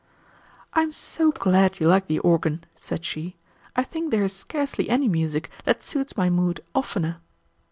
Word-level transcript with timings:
"I 0.73 0.81
am 0.81 0.91
so 0.93 1.31
glad 1.31 1.79
you 1.79 1.87
like 1.87 2.07
the 2.07 2.17
organ," 2.17 2.63
said 2.79 3.05
she. 3.05 3.35
"I 3.75 3.83
think 3.83 4.09
there 4.09 4.23
is 4.23 4.33
scarcely 4.35 4.89
any 4.89 5.07
music 5.07 5.51
that 5.65 5.83
suits 5.83 6.17
my 6.17 6.27
mood 6.27 6.63
oftener." 6.73 7.17